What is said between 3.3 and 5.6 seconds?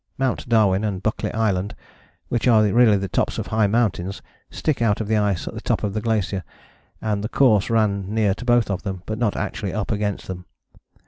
of high mountains, stick out of the ice at